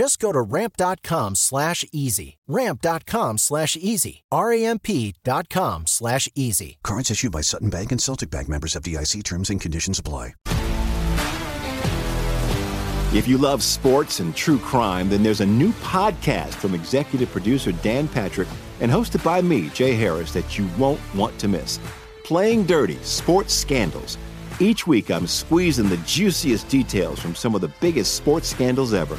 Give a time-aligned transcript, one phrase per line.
[0.00, 2.38] Just go to ramp.com slash easy.
[2.48, 4.24] Ramp.com slash easy.
[4.32, 6.78] R-A-M-P.com slash easy.
[6.82, 10.32] Cards issued by Sutton Bank and Celtic Bank members FDIC terms and conditions apply.
[13.12, 17.72] If you love sports and true crime, then there's a new podcast from executive producer
[17.72, 18.48] Dan Patrick
[18.80, 21.78] and hosted by me, Jay Harris, that you won't want to miss.
[22.24, 24.16] Playing Dirty Sports Scandals.
[24.60, 29.18] Each week, I'm squeezing the juiciest details from some of the biggest sports scandals ever.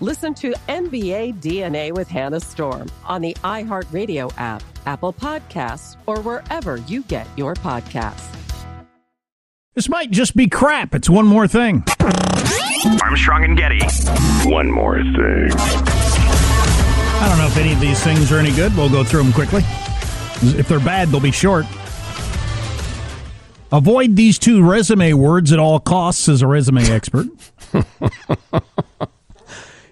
[0.00, 6.76] Listen to NBA DNA with Hannah Storm on the iHeartRadio app, Apple Podcasts, or wherever
[6.76, 8.32] you get your podcasts.
[9.74, 10.94] This might just be crap.
[10.94, 11.82] It's one more thing.
[13.02, 13.80] Armstrong and Getty.
[14.48, 15.50] One more thing.
[17.20, 18.76] I don't know if any of these things are any good.
[18.76, 19.62] We'll go through them quickly.
[20.56, 21.66] If they're bad, they'll be short.
[23.72, 27.26] Avoid these two resume words at all costs as a resume expert.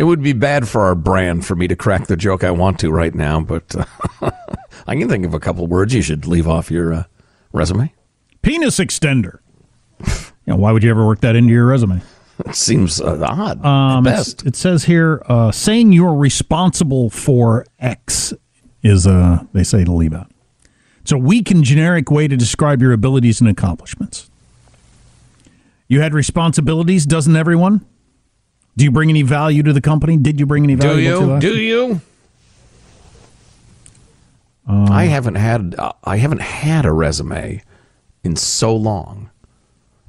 [0.00, 2.80] It would be bad for our brand for me to crack the joke I want
[2.80, 4.30] to right now, but uh,
[4.86, 7.04] I can think of a couple words you should leave off your uh,
[7.52, 7.92] resume.
[8.40, 9.40] Penis extender.
[10.06, 10.14] you
[10.46, 12.00] know, why would you ever work that into your resume?
[12.46, 13.62] It seems uh, odd.
[13.62, 14.46] Um, best.
[14.46, 18.32] it says here, uh, saying you're responsible for X
[18.82, 20.32] is, uh, they say, to leave out.
[21.02, 24.30] It's a weak and generic way to describe your abilities and accomplishments.
[25.88, 27.84] You had responsibilities, doesn't everyone?
[28.76, 30.16] Do you bring any value to the company?
[30.16, 30.96] Did you bring any value?
[30.96, 31.26] to you?
[31.26, 31.40] that?
[31.40, 32.00] Do you?
[34.66, 37.62] I haven't had uh, I haven't had a resume
[38.22, 39.30] in so long.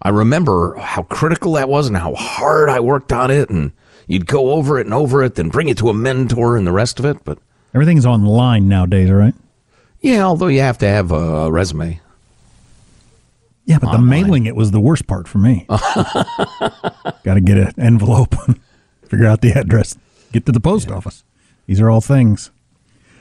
[0.04, 3.72] I remember how critical that was and how hard I worked on it, and
[4.08, 6.72] you'd go over it and over it, then bring it to a mentor and the
[6.72, 7.24] rest of it.
[7.24, 7.40] But
[7.74, 9.34] Everything's online nowadays, all right?
[10.02, 12.00] yeah, although you have to have a resume.
[13.66, 15.66] Yeah, but the mailing it was the worst part for me.
[15.70, 18.36] Got to get an envelope,
[19.08, 19.98] figure out the address,
[20.32, 21.24] get to the post office.
[21.68, 22.52] These are all things.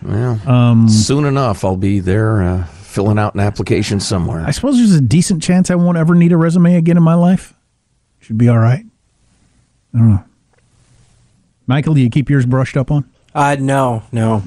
[0.02, 4.40] Well, Um, soon enough, I'll be there uh, filling out an application somewhere.
[4.46, 7.14] I suppose there's a decent chance I won't ever need a resume again in my
[7.14, 7.52] life.
[8.20, 8.84] Should be all right.
[9.94, 10.24] I don't know.
[11.66, 13.04] Michael, do you keep yours brushed up on?
[13.34, 14.42] Uh, no, no.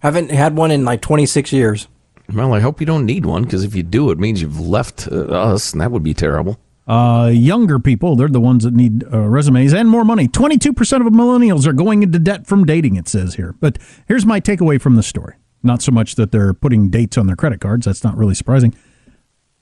[0.00, 1.86] Haven't had one in like 26 years.
[2.32, 5.08] Well, I hope you don't need one because if you do, it means you've left
[5.10, 6.58] uh, us, and that would be terrible.
[6.86, 10.28] Uh, younger people, they're the ones that need uh, resumes and more money.
[10.28, 10.70] 22%
[11.06, 13.54] of millennials are going into debt from dating, it says here.
[13.60, 15.34] But here's my takeaway from the story.
[15.62, 17.86] Not so much that they're putting dates on their credit cards.
[17.86, 18.74] That's not really surprising.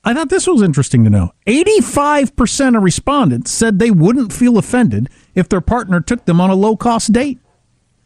[0.06, 1.32] I thought this was interesting to know.
[1.46, 6.54] 85% of respondents said they wouldn't feel offended if their partner took them on a
[6.54, 7.38] low cost date.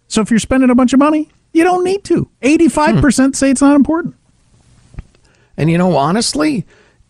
[0.07, 2.31] So if you're spending a bunch of money, you don't need to.
[2.41, 4.15] 85% say it's not important.
[5.59, 6.67] And you know, honestly,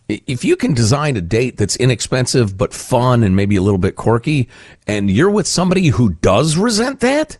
[0.09, 3.95] if you can design a date that's inexpensive but fun and maybe a little bit
[3.95, 4.49] quirky,
[4.87, 7.37] and you're with somebody who does resent that,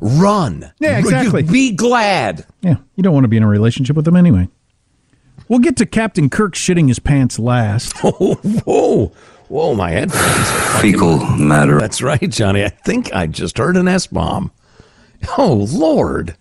[0.00, 0.72] run.
[0.80, 0.98] Yeah, Run.
[0.98, 1.42] exactly.
[1.44, 2.44] Be glad.
[2.60, 4.48] Yeah, you don't want to be in a relationship with them anyway.
[5.48, 7.94] We'll get to Captain Kirk shitting his pants last.
[8.04, 8.34] Oh,
[8.64, 9.12] whoa,
[9.48, 10.82] whoa, my headphones.
[10.82, 11.78] Fecal matter.
[11.78, 12.64] That's right, Johnny.
[12.64, 14.50] I think I just heard an S bomb.
[15.38, 16.36] Oh, Lord.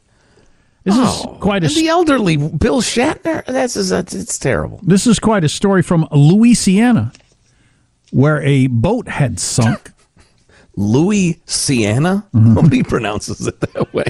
[0.88, 3.46] This Oh, is quite a and the elderly Bill Shatner.
[3.46, 4.80] That's, that's it's terrible.
[4.84, 7.12] This is quite a story from Louisiana,
[8.12, 9.92] where a boat had sunk.
[10.78, 11.42] Louisiana.
[11.46, 12.28] Sienna.
[12.34, 12.54] Mm-hmm.
[12.54, 14.06] Nobody pronounces it that way.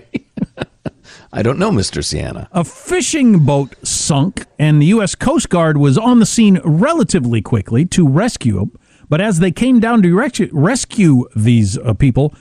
[1.34, 2.48] I don't know, Mister Sienna.
[2.52, 5.16] A fishing boat sunk, and the U.S.
[5.16, 8.60] Coast Guard was on the scene relatively quickly to rescue.
[8.60, 8.80] Them.
[9.10, 12.36] But as they came down to rescue, rescue these uh, people,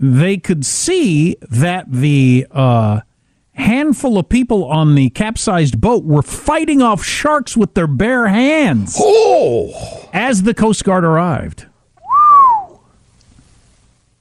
[0.00, 3.00] they could see that the uh,
[3.54, 8.96] handful of people on the capsized boat were fighting off sharks with their bare hands.
[8.98, 11.66] Oh, as the Coast Guard arrived.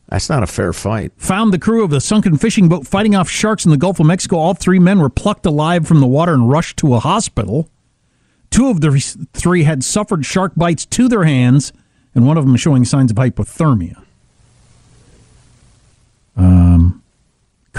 [0.07, 1.11] That's not a fair fight.
[1.17, 4.05] Found the crew of the sunken fishing boat fighting off sharks in the Gulf of
[4.05, 4.37] Mexico.
[4.37, 7.67] All three men were plucked alive from the water and rushed to a hospital.
[8.51, 8.91] Two of the
[9.33, 11.73] three had suffered shark bites to their hands,
[12.13, 14.03] and one of them showing signs of hypothermia.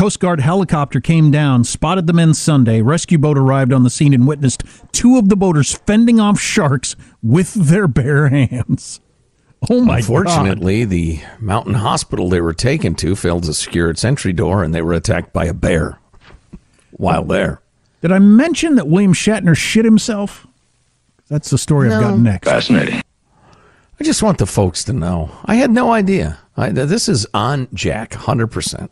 [0.04, 2.82] Coast Guard helicopter came down, spotted the men Sunday.
[2.82, 4.62] Rescue boat arrived on the scene and witnessed
[4.92, 9.00] two of the boaters fending off sharks with their bare hands.
[9.70, 10.90] Oh my Unfortunately, God.
[10.90, 14.82] the mountain hospital they were taken to failed to secure its entry door, and they
[14.82, 15.98] were attacked by a bear
[16.90, 17.32] while oh.
[17.32, 17.62] there.
[18.02, 20.46] Did I mention that William Shatner shit himself?
[21.28, 21.96] That's the story no.
[21.96, 22.46] I've got next.
[22.46, 23.00] Fascinating.
[23.98, 25.30] I just want the folks to know.
[25.46, 26.40] I had no idea.
[26.58, 28.90] I, this is on Jack, hundred percent.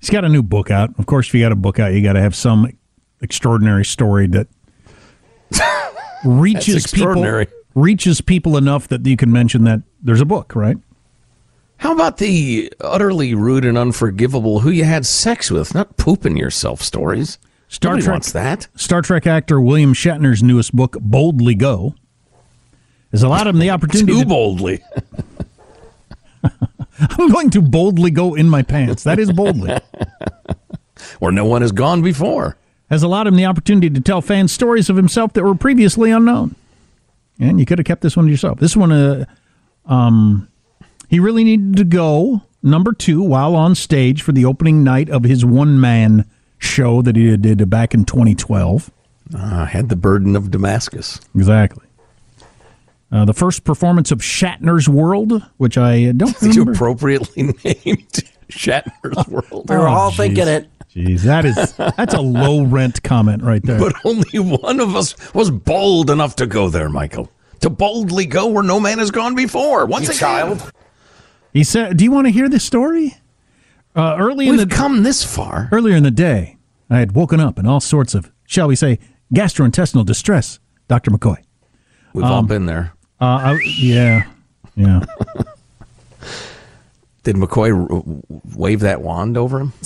[0.00, 0.90] He's got a new book out.
[0.98, 2.70] Of course, if you got a book out, you got to have some
[3.20, 4.46] extraordinary story that
[6.24, 10.76] reaches people reaches people enough that you can mention that there's a book, right?
[11.78, 16.82] How about the utterly rude and unforgivable who you had sex with, not pooping yourself
[16.82, 17.38] stories?
[17.68, 18.66] Star Nobody Trek wants that.
[18.74, 21.94] Star Trek actor William Shatner's newest book, Boldly Go,
[23.12, 24.82] has allowed him the opportunity Too to boldly.
[27.18, 29.04] I'm going to boldly go in my pants.
[29.04, 29.78] That is boldly.
[31.18, 32.56] Where no one has gone before.
[32.90, 36.56] Has allowed him the opportunity to tell fans stories of himself that were previously unknown.
[37.38, 38.58] And you could have kept this one to yourself.
[38.58, 39.26] This one, uh,
[39.86, 40.48] um,
[41.08, 45.24] he really needed to go number two while on stage for the opening night of
[45.24, 46.24] his one man
[46.58, 48.90] show that he did back in 2012.
[49.34, 51.20] Uh, had the burden of Damascus.
[51.34, 51.84] Exactly.
[53.10, 59.26] Uh, the first performance of Shatner's World, which I don't Did you appropriately named Shatner's
[59.28, 59.68] World.
[59.68, 60.16] We were all geez.
[60.18, 60.68] thinking it.
[60.94, 63.78] Jeez, that is that's a low rent comment right there.
[63.78, 67.30] But only one of us was bold enough to go there, Michael.
[67.60, 69.84] To boldly go where no man has gone before.
[69.86, 70.18] Once You again.
[70.18, 70.72] child.
[71.52, 73.16] He said, "Do you want to hear this story?"
[73.96, 75.68] Uh, early in We've the come this far.
[75.72, 76.56] earlier in the day,
[76.88, 78.98] I had woken up in all sorts of, shall we say,
[79.34, 80.58] gastrointestinal distress.
[80.88, 81.36] Doctor McCoy.
[82.14, 82.92] We've all been there.
[83.20, 84.26] Uh, I, yeah,
[84.76, 85.04] yeah.
[87.24, 88.22] Did McCoy
[88.56, 89.72] wave that wand over him?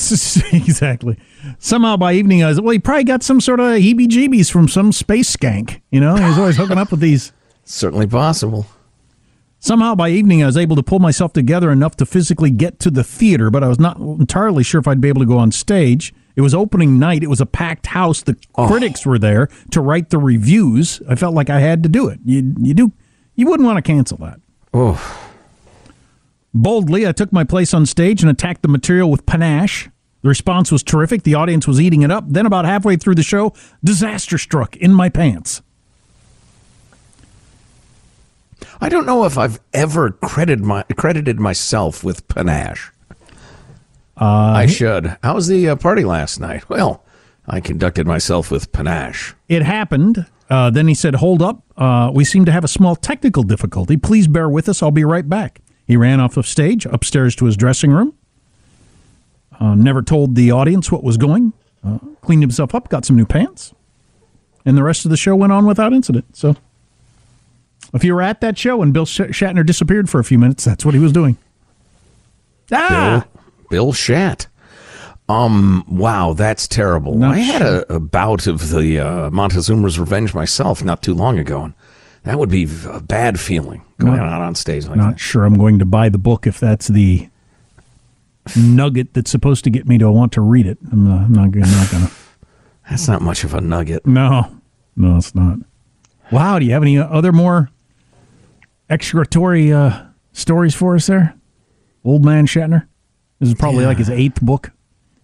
[0.52, 1.18] exactly.
[1.58, 2.70] Somehow by evening, I was well.
[2.70, 5.80] He probably got some sort of heebie-jeebies from some space skank.
[5.90, 7.32] You know, he was always hooking up with these.
[7.64, 8.66] Certainly possible.
[9.58, 12.90] Somehow by evening, I was able to pull myself together enough to physically get to
[12.90, 15.52] the theater, but I was not entirely sure if I'd be able to go on
[15.52, 16.12] stage.
[16.36, 17.22] It was opening night.
[17.22, 18.22] It was a packed house.
[18.22, 21.02] The critics were there to write the reviews.
[21.08, 22.20] I felt like I had to do it.
[22.24, 22.92] You, you do,
[23.34, 24.40] you wouldn't want to cancel that.
[24.74, 25.28] Oh,
[26.54, 29.88] Boldly, I took my place on stage and attacked the material with panache.
[30.20, 31.22] The response was terrific.
[31.22, 32.24] The audience was eating it up.
[32.28, 35.62] Then, about halfway through the show, disaster struck in my pants.
[38.80, 42.92] I don't know if I've ever credited my credited myself with panache.
[44.16, 45.16] Uh, I should.
[45.22, 46.68] How was the uh, party last night?
[46.68, 47.04] Well,
[47.46, 49.34] I conducted myself with panache.
[49.48, 50.26] It happened.
[50.52, 51.62] Uh, then he said, Hold up.
[51.78, 53.96] Uh, we seem to have a small technical difficulty.
[53.96, 54.82] Please bear with us.
[54.82, 55.62] I'll be right back.
[55.86, 58.12] He ran off of stage, upstairs to his dressing room.
[59.58, 61.54] Uh, never told the audience what was going.
[61.82, 63.72] Uh, cleaned himself up, got some new pants.
[64.66, 66.36] And the rest of the show went on without incident.
[66.36, 66.54] So,
[67.94, 70.84] if you were at that show and Bill Shatner disappeared for a few minutes, that's
[70.84, 71.38] what he was doing.
[72.70, 73.26] Ah!
[73.32, 74.48] Bill, Bill Shat.
[75.28, 75.84] Um.
[75.88, 77.14] Wow, that's terrible.
[77.14, 81.38] Not I had a, a bout of the uh, Montezuma's Revenge myself not too long
[81.38, 81.74] ago, and
[82.24, 85.20] that would be a bad feeling going Not- out on stage like Not that.
[85.20, 87.28] sure I'm going to buy the book if that's the
[88.56, 90.78] nugget that's supposed to get me to want to read it.
[90.90, 92.12] I'm not, I'm not, gonna- not going to.
[92.90, 94.04] That's not much of a nugget.
[94.06, 94.50] No,
[94.96, 95.58] no, it's not.
[96.32, 97.70] Wow, do you have any other more
[98.90, 100.02] excretory uh,
[100.32, 101.34] stories for us there?
[102.04, 102.86] Old man Shatner?
[103.38, 104.72] This is probably like his eighth book.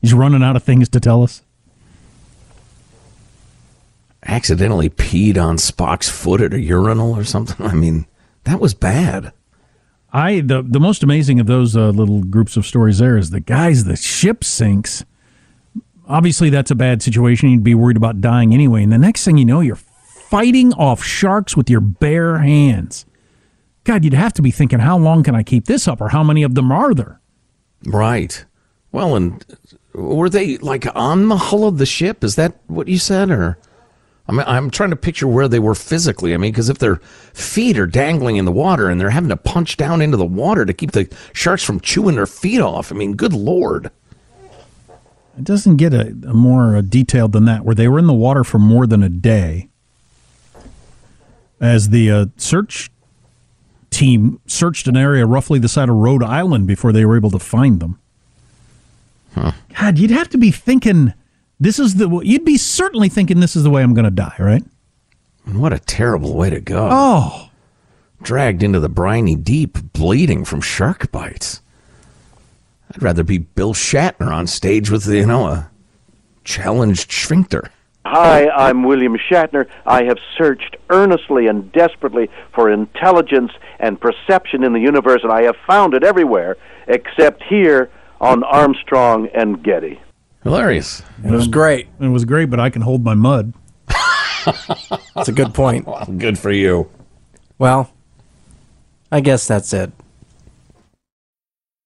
[0.00, 1.42] He's running out of things to tell us.
[4.24, 7.64] Accidentally peed on Spock's foot at a urinal or something.
[7.64, 8.06] I mean,
[8.44, 9.32] that was bad.
[10.12, 13.40] I the the most amazing of those uh, little groups of stories there is the
[13.40, 15.04] guys the ship sinks.
[16.08, 17.50] obviously that's a bad situation.
[17.50, 18.82] You'd be worried about dying anyway.
[18.82, 23.04] And the next thing you know, you're fighting off sharks with your bare hands.
[23.84, 26.22] God, you'd have to be thinking, how long can I keep this up, or how
[26.22, 27.20] many of them are there?
[27.84, 28.44] Right.
[28.92, 29.44] Well, and
[29.92, 32.22] were they like on the hull of the ship?
[32.22, 33.58] Is that what you said, or?
[34.28, 36.34] I mean, I'm trying to picture where they were physically.
[36.34, 36.96] I mean, because if their
[37.32, 40.66] feet are dangling in the water and they're having to punch down into the water
[40.66, 43.90] to keep the sharks from chewing their feet off, I mean, good lord.
[45.38, 48.44] It doesn't get a, a more detailed than that, where they were in the water
[48.44, 49.68] for more than a day
[51.60, 52.90] as the uh, search
[53.90, 57.38] team searched an area roughly the size of Rhode Island before they were able to
[57.38, 57.98] find them.
[59.88, 59.92] Huh.
[59.92, 61.14] God, you'd have to be thinking
[61.58, 64.36] this is the you'd be certainly thinking this is the way I'm going to die,
[64.38, 64.62] right?
[65.46, 66.90] What a terrible way to go.
[66.92, 67.48] Oh,
[68.20, 71.62] dragged into the briny deep, bleeding from shark bites.
[72.94, 75.70] I'd rather be Bill Shatner on stage with, you know, a
[76.44, 77.70] challenged sphincter.
[78.04, 79.68] Hi, I'm William Shatner.
[79.86, 85.44] I have searched earnestly and desperately for intelligence and perception in the universe, and I
[85.44, 90.00] have found it everywhere except here on Armstrong and Getty.
[90.42, 91.02] Hilarious.
[91.24, 91.88] It was great.
[92.00, 93.52] It was great, but I can hold my mud.
[95.14, 95.86] That's a good point.
[95.88, 96.88] Well, good for you.
[97.58, 97.90] Well,
[99.10, 99.92] I guess that's it.